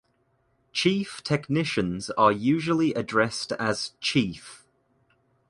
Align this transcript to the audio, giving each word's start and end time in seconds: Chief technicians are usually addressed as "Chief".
Chief 0.73 1.23
technicians 1.23 2.09
are 2.09 2.31
usually 2.31 2.91
addressed 2.95 3.51
as 3.51 3.91
"Chief". 4.01 4.65